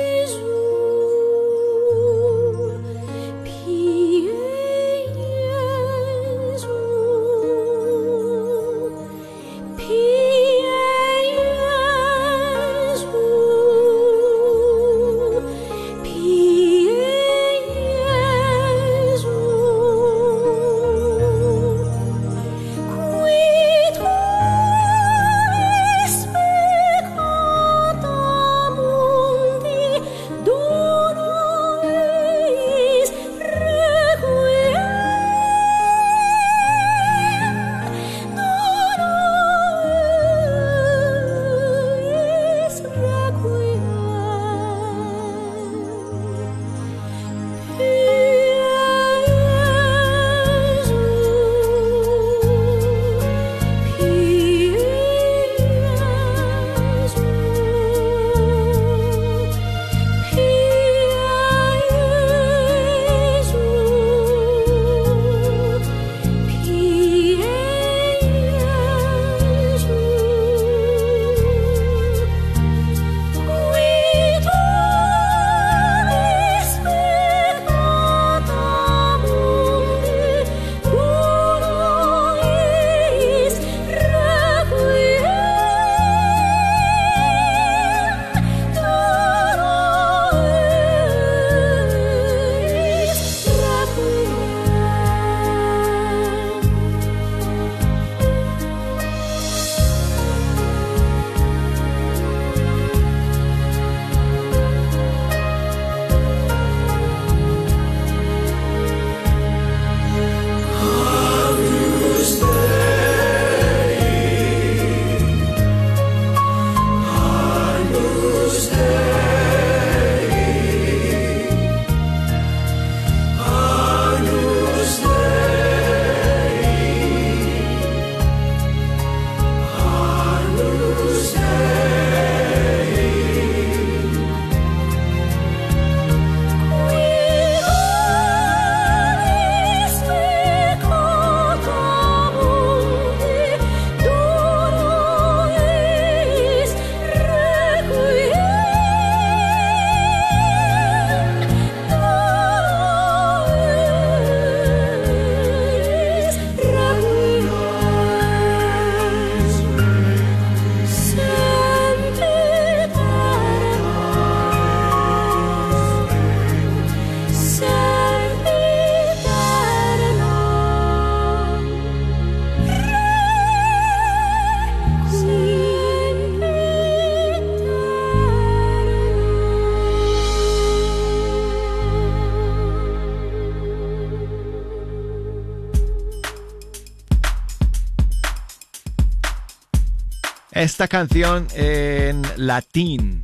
Esta 190.69 190.87
canción 190.87 191.49
en 191.55 192.21
latín 192.37 193.23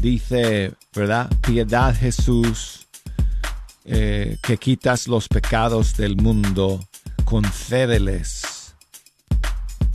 dice, 0.00 0.72
¿verdad? 0.94 1.30
Piedad 1.42 1.94
Jesús, 1.94 2.88
eh, 3.84 4.38
que 4.42 4.56
quitas 4.56 5.06
los 5.06 5.28
pecados 5.28 5.98
del 5.98 6.16
mundo, 6.16 6.80
concédeles 7.26 8.74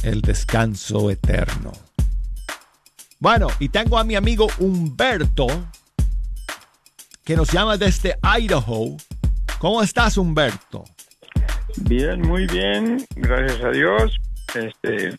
el 0.03 0.21
descanso 0.21 1.09
eterno. 1.09 1.71
Bueno, 3.17 3.47
y 3.57 3.69
tengo 3.69 3.97
a 3.97 4.03
mi 4.03 4.13
amigo 4.13 4.45
Humberto, 4.59 5.47
que 7.25 7.35
nos 7.35 7.51
llama 7.51 7.75
desde 7.75 8.19
Idaho. 8.21 8.97
¿Cómo 9.57 9.81
estás, 9.81 10.15
Humberto? 10.15 10.85
Bien, 11.75 12.21
muy 12.21 12.45
bien, 12.45 13.03
gracias 13.15 13.63
a 13.63 13.69
Dios. 13.71 14.15
Este, 14.53 15.17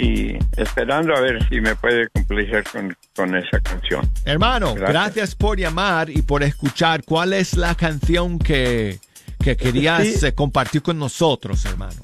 y 0.00 0.38
esperando 0.56 1.14
a 1.14 1.20
ver 1.20 1.46
si 1.48 1.60
me 1.60 1.74
puede 1.76 2.08
complacer 2.10 2.64
con, 2.72 2.96
con 3.14 3.36
esa 3.36 3.60
canción. 3.60 4.08
Hermano, 4.24 4.74
gracias. 4.74 4.92
Gracias. 4.92 5.34
por 5.34 5.58
llamar 5.58 6.10
y 6.10 6.22
por 6.22 6.42
escuchar. 6.42 7.02
¿Cuál 7.04 7.32
es 7.32 7.54
la 7.56 7.74
canción 7.74 8.38
que, 8.38 8.98
que 9.42 9.56
querías 9.56 10.06
Sí. 10.06 10.26
eh, 10.26 10.32
compartir 10.32 10.82
con 10.82 10.98
nosotros, 10.98 11.64
hermano? 11.66 11.94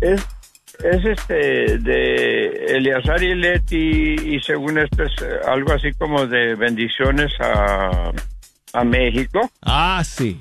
Es, 0.00 0.20
es 0.82 1.04
este 1.04 1.78
de 1.78 2.46
Eleazar 2.76 3.22
y 3.22 3.34
Leti 3.34 4.14
y 4.34 4.40
según 4.40 4.78
esto 4.78 5.02
es 5.04 5.12
eh, 5.22 5.26
algo 5.46 5.72
así 5.72 5.92
como 5.92 6.26
de 6.26 6.54
bendiciones 6.54 7.30
a, 7.40 8.10
a 8.72 8.84
México. 8.84 9.50
Ah, 9.62 10.02
sí. 10.04 10.40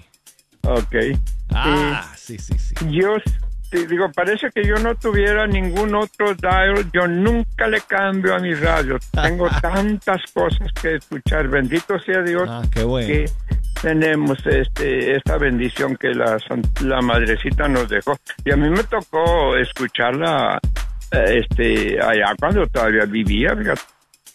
Ok. 0.64 0.96
Ah, 1.54 2.14
sí, 2.16 2.38
sí, 2.40 2.54
sí. 2.58 2.74
Yo 2.90 3.18
te 3.72 3.88
digo, 3.88 4.12
parece 4.12 4.50
que 4.54 4.68
yo 4.68 4.76
no 4.76 4.94
tuviera 4.96 5.48
ningún 5.48 5.96
otro 5.96 6.36
dial. 6.36 6.86
Yo 6.94 7.08
nunca 7.08 7.68
le 7.68 7.80
cambio 7.82 8.36
a 8.36 8.40
mi 8.40 8.54
radio. 8.54 8.98
Tengo 9.12 9.48
tantas 9.62 10.22
cosas 10.34 10.68
que 10.82 10.96
escuchar. 10.96 11.48
Bendito 11.48 11.98
sea 12.00 12.22
Dios 12.22 12.44
Ah, 12.50 12.62
qué 12.72 12.84
bueno. 12.84 13.08
que 13.08 13.26
tenemos 13.82 14.38
este 14.46 15.16
esta 15.16 15.38
bendición 15.38 15.96
que 15.96 16.10
la, 16.14 16.38
la 16.84 17.02
madrecita 17.02 17.70
nos 17.70 17.88
dejó. 17.88 18.18
Y 18.44 18.52
a 18.52 18.58
mí 18.58 18.70
me 18.70 18.84
tocó 18.84 19.56
escucharla 19.56 20.60
eh, 21.12 21.40
este 21.42 22.02
allá 22.02 22.36
cuando 22.38 22.68
todavía 22.68 23.06
vivía, 23.06 23.56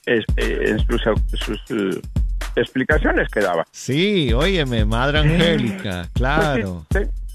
este, 0.07 0.71
en 0.71 0.79
sus, 0.87 1.03
sus 1.35 1.61
eh, 1.71 2.01
explicaciones 2.57 3.29
que 3.29 3.41
daba. 3.41 3.65
Sí, 3.71 4.33
óyeme, 4.33 4.87
Madre 4.87 5.19
Angélica, 5.19 6.09
claro. 6.15 6.87
Pues 6.89 7.09
sí, 7.09 7.26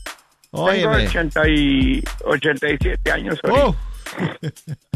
Tengo 0.51 0.65
Óyeme. 0.65 1.07
80 1.07 1.47
y 1.47 2.03
87 2.25 3.11
años 3.11 3.39
ahorita. 3.43 3.67
Oh. 3.67 3.75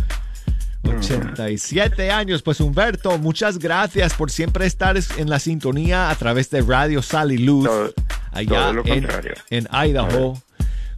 87 0.83 2.11
años. 2.11 2.41
Pues 2.41 2.59
Humberto, 2.59 3.17
muchas 3.17 3.57
gracias 3.57 4.13
por 4.13 4.31
siempre 4.31 4.65
estar 4.65 4.97
en 5.17 5.29
la 5.29 5.39
sintonía 5.39 6.09
a 6.09 6.15
través 6.15 6.49
de 6.49 6.61
Radio 6.61 7.01
Sal 7.01 7.31
y 7.31 7.37
Luz, 7.37 7.69
allá 8.31 8.49
todo 8.49 8.73
lo 8.73 8.83
en, 8.85 9.67
Idaho. 9.71 10.37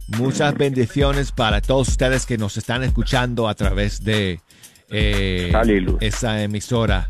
Muchas 0.08 0.54
bendiciones 0.54 1.32
para 1.32 1.60
todos 1.60 1.88
ustedes 1.88 2.24
que 2.24 2.38
nos 2.38 2.56
están 2.56 2.82
escuchando 2.82 3.46
a 3.46 3.54
través 3.54 4.02
de 4.02 4.40
eh, 4.90 5.52
esa 6.00 6.42
emisora. 6.42 7.08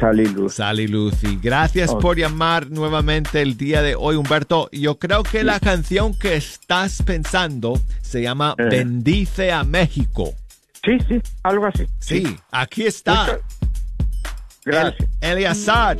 Sal 0.00 0.18
y 0.20 0.26
Luz. 0.26 0.54
Sal 0.54 0.80
y 0.80 0.86
Luz. 0.88 1.14
Y 1.24 1.36
gracias 1.36 1.94
por 1.94 2.16
llamar 2.18 2.70
nuevamente 2.70 3.42
el 3.42 3.56
día 3.56 3.82
de 3.82 3.94
hoy, 3.94 4.16
Humberto. 4.16 4.68
Yo 4.72 4.98
creo 4.98 5.22
que 5.22 5.44
la 5.44 5.60
canción 5.60 6.14
que 6.14 6.36
estás 6.36 7.02
pensando 7.02 7.78
se 8.00 8.22
llama 8.22 8.54
Eh. 8.58 8.64
Bendice 8.70 9.52
a 9.52 9.62
México. 9.64 10.32
Sí, 10.84 10.92
sí, 11.06 11.20
algo 11.42 11.66
así. 11.66 11.84
Sí, 11.98 12.36
aquí 12.50 12.84
está. 12.84 13.38
Gracias. 14.64 15.08
El- 15.20 15.30
Eleazar 15.30 15.98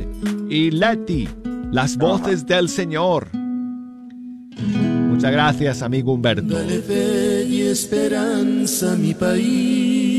y 0.49 0.71
Leti, 0.71 1.29
las 1.71 1.97
voces 1.97 2.45
del 2.47 2.67
Señor. 2.69 3.27
Muchas 3.33 5.31
gracias, 5.31 5.81
amigo 5.83 6.13
Humberto. 6.13 6.55
Dale 6.55 6.79
fe 6.81 7.43
y 7.47 7.61
esperanza 7.61 8.93
a 8.93 8.95
mi 8.95 9.13
país. 9.13 10.10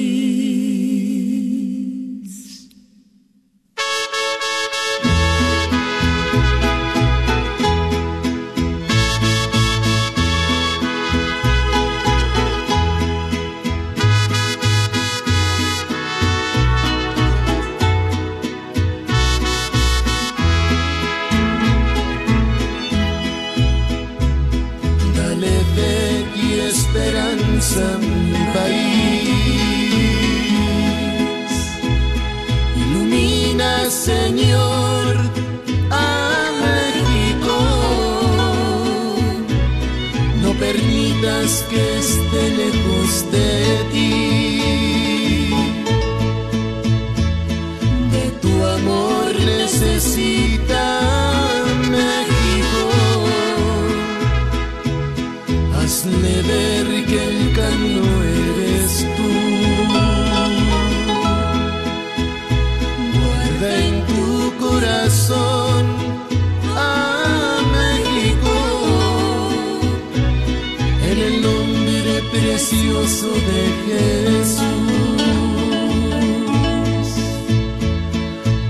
Precioso 72.72 73.28
de 73.28 73.62
Jesús. 73.86 74.62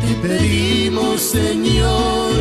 Te 0.00 0.28
pedimos, 0.28 1.20
Señor, 1.20 2.31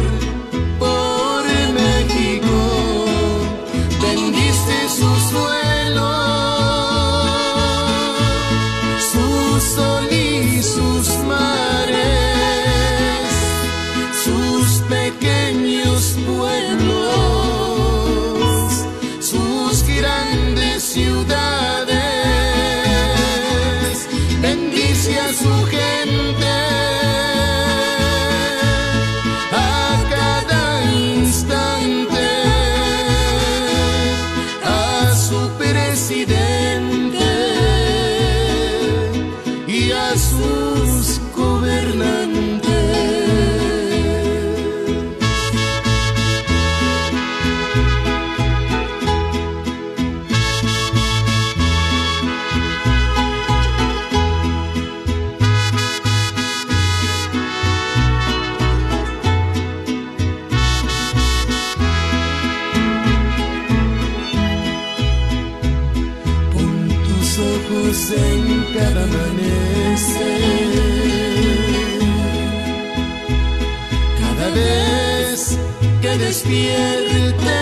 despierte 76.44 77.60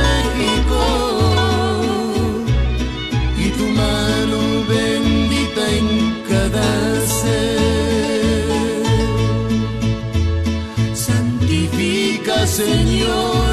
México 0.00 0.82
y 3.38 3.48
tu 3.50 3.66
mano 3.68 4.38
bendita 4.68 5.62
en 5.78 5.88
cada 6.28 7.06
ser. 7.06 7.56
Santifica 10.94 12.46
Señor. 12.46 13.45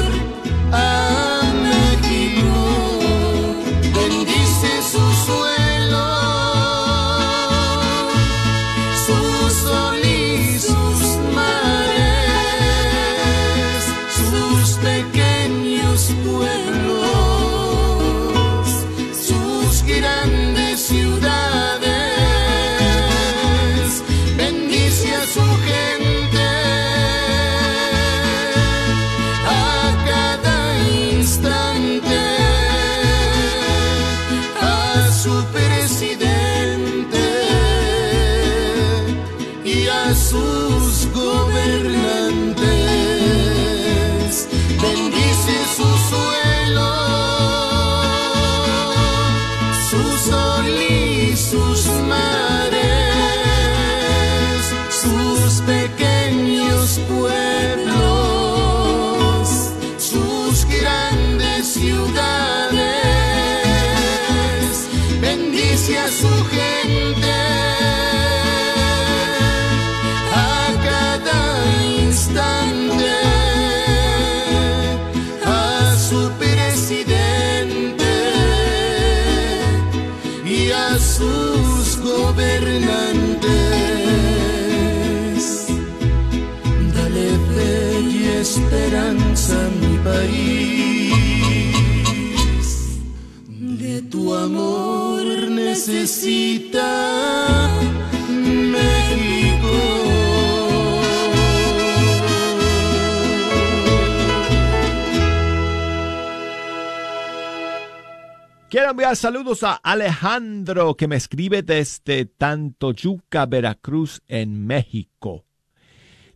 Quiero 108.74 108.90
enviar 108.90 109.14
saludos 109.14 109.62
a 109.62 109.74
Alejandro 109.74 110.96
que 110.96 111.06
me 111.06 111.14
escribe 111.14 111.62
desde 111.62 112.24
Tantoyuca, 112.24 113.46
Veracruz, 113.46 114.20
en 114.26 114.66
México. 114.66 115.44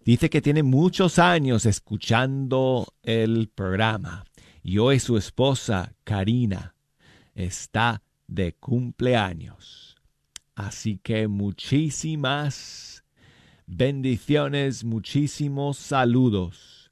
Dice 0.04 0.30
que 0.30 0.40
tiene 0.40 0.62
muchos 0.62 1.18
años 1.18 1.66
escuchando 1.66 2.94
el 3.02 3.48
programa 3.48 4.24
y 4.62 4.78
hoy 4.78 5.00
su 5.00 5.16
esposa, 5.16 5.96
Karina, 6.04 6.76
está 7.34 8.04
de 8.28 8.52
cumpleaños. 8.52 9.96
Así 10.54 11.00
que 11.02 11.26
muchísimas 11.26 13.02
bendiciones, 13.66 14.84
muchísimos 14.84 15.76
saludos 15.76 16.88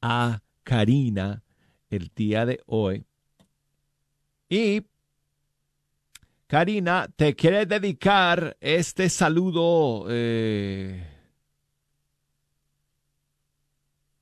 a 0.00 0.40
Karina 0.64 1.42
el 1.90 2.10
día 2.16 2.46
de 2.46 2.62
hoy. 2.64 3.04
Y 4.48 4.82
Karina, 6.46 7.08
te 7.16 7.34
quiere 7.34 7.66
dedicar 7.66 8.56
este 8.60 9.08
saludo 9.08 10.06
eh, 10.08 11.04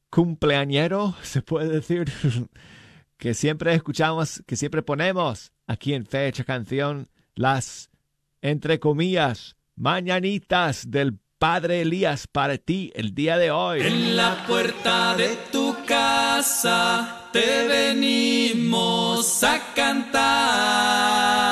cumpleañero, 0.09 1.15
se 1.23 1.43
puede 1.43 1.69
decir, 1.69 2.11
que 3.19 3.35
siempre 3.35 3.75
escuchamos, 3.75 4.43
que 4.47 4.57
siempre 4.57 4.83
ponemos 4.83 5.53
aquí 5.67 5.93
en 5.93 6.07
Fecha 6.07 6.45
Canción 6.45 7.11
las, 7.35 7.91
entre 8.41 8.81
comillas, 8.81 9.57
mañanitas 9.77 10.91
del 10.91 11.19
Padre 11.39 11.83
Elías 11.83 12.27
para 12.27 12.57
ti 12.57 12.91
el 12.95 13.15
día 13.15 13.37
de 13.37 13.51
hoy. 13.51 13.83
En 13.83 14.17
la 14.17 14.47
puerta 14.47 15.15
de 15.15 15.37
tu 15.53 15.77
casa 15.85 17.24
te 17.35 17.67
venimos 17.67 19.43
a 19.43 19.59
cantar. 19.75 21.44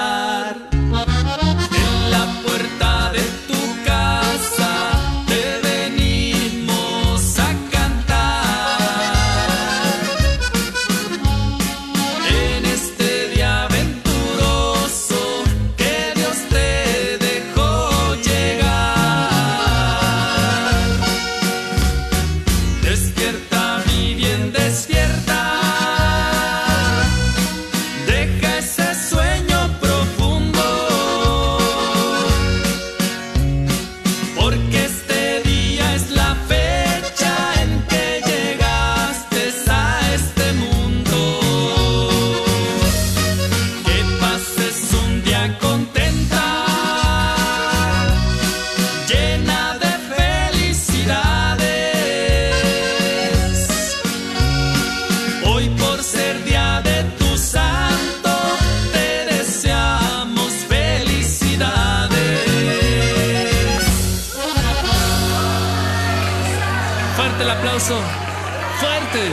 Fuerte. 67.91 69.33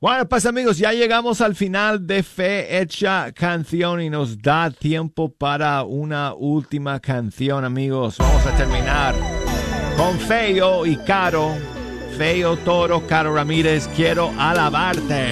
Bueno, 0.00 0.28
pues 0.28 0.46
amigos, 0.46 0.78
ya 0.78 0.92
llegamos 0.92 1.40
al 1.40 1.54
final 1.54 2.04
de 2.08 2.24
Fe 2.24 2.80
Hecha 2.80 3.30
Canción 3.30 4.00
y 4.00 4.10
nos 4.10 4.42
da 4.42 4.72
tiempo 4.72 5.32
para 5.32 5.84
una 5.84 6.34
última 6.34 6.98
canción, 6.98 7.64
amigos. 7.64 8.18
Vamos 8.18 8.44
a 8.44 8.56
terminar 8.56 9.14
con 9.96 10.18
Feo 10.18 10.84
y 10.86 10.96
Caro. 10.96 11.54
Feo 12.18 12.56
Toro, 12.56 13.06
Caro 13.06 13.32
Ramírez, 13.32 13.88
quiero 13.94 14.32
alabarte. 14.36 15.30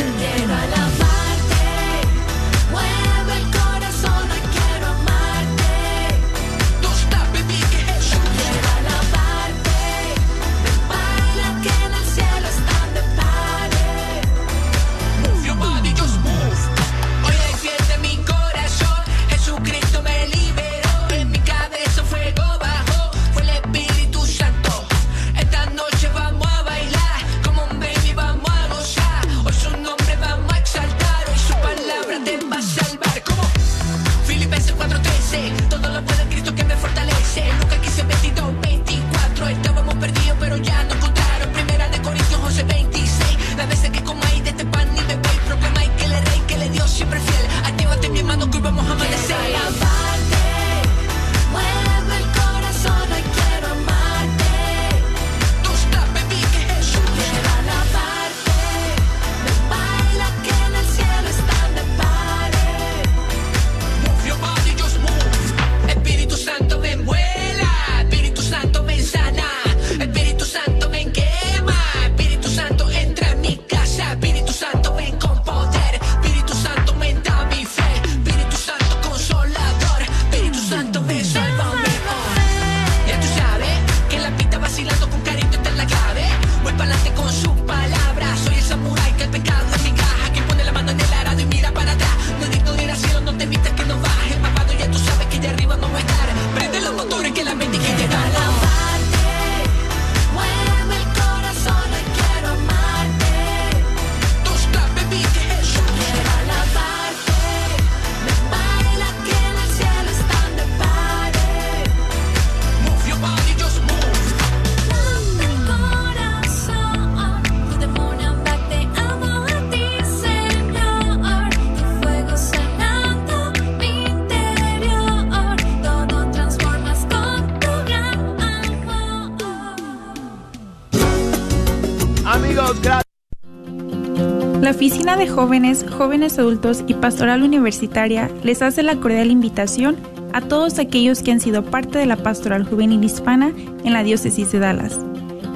De 135.21 135.29
Jóvenes, 135.29 135.85
Jóvenes 135.87 136.39
Adultos 136.39 136.83
y 136.87 136.95
Pastoral 136.95 137.43
Universitaria 137.43 138.31
les 138.43 138.63
hace 138.63 138.83
la 138.83 138.97
cordial 138.97 139.31
invitación 139.31 139.99
a 140.33 140.41
todos 140.41 140.79
aquellos 140.79 141.23
que 141.23 141.31
han 141.31 141.41
sido 141.41 141.63
parte 141.63 141.99
de 141.99 142.07
la 142.07 142.17
Pastoral 142.17 142.65
Juvenil 142.65 143.05
Hispana 143.05 143.53
en 143.85 143.93
la 143.93 144.03
Diócesis 144.03 144.51
de 144.51 144.61
Dallas. 144.61 144.99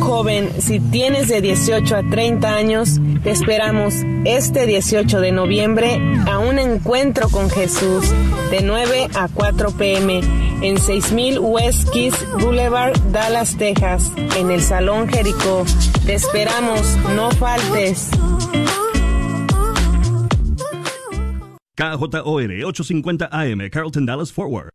Joven, 0.00 0.50
si 0.60 0.80
tienes 0.80 1.28
de 1.28 1.40
18 1.42 1.96
a 1.96 2.02
30 2.02 2.54
años, 2.54 2.98
te 3.22 3.30
esperamos 3.30 3.94
este 4.24 4.66
18 4.66 5.20
de 5.20 5.32
noviembre 5.32 6.00
a 6.26 6.38
un 6.38 6.58
encuentro 6.58 7.28
con 7.28 7.50
Jesús 7.50 8.10
de 8.50 8.62
9 8.62 9.08
a 9.14 9.28
4 9.28 9.70
pm 9.72 10.20
en 10.62 10.78
6000 10.78 11.38
West 11.40 11.90
Kiss 11.90 12.14
Boulevard, 12.40 12.98
Dallas, 13.12 13.56
Texas, 13.56 14.10
en 14.36 14.50
el 14.50 14.62
Salón 14.62 15.08
Jericó. 15.08 15.64
Te 16.06 16.14
esperamos, 16.14 16.96
no 17.14 17.30
faltes. 17.32 18.10
KJOR 21.76 22.64
850 22.64 23.28
AM, 23.30 23.70
Carlton 23.70 24.06
Dallas 24.06 24.32
Forward. 24.32 24.70